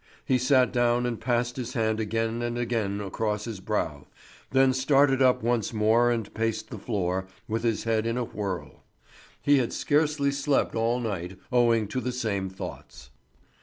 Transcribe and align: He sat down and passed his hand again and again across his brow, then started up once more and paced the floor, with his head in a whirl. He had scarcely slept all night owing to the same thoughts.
He 0.25 0.39
sat 0.39 0.73
down 0.73 1.05
and 1.05 1.21
passed 1.21 1.57
his 1.57 1.73
hand 1.73 1.99
again 1.99 2.41
and 2.41 2.57
again 2.57 2.99
across 3.01 3.45
his 3.45 3.59
brow, 3.59 4.07
then 4.49 4.73
started 4.73 5.21
up 5.21 5.43
once 5.43 5.73
more 5.73 6.09
and 6.09 6.33
paced 6.33 6.71
the 6.71 6.79
floor, 6.79 7.27
with 7.47 7.61
his 7.61 7.83
head 7.83 8.07
in 8.07 8.17
a 8.17 8.23
whirl. 8.25 8.81
He 9.43 9.59
had 9.59 9.71
scarcely 9.71 10.31
slept 10.31 10.73
all 10.73 10.99
night 10.99 11.37
owing 11.51 11.87
to 11.89 12.01
the 12.01 12.11
same 12.11 12.49
thoughts. 12.49 13.11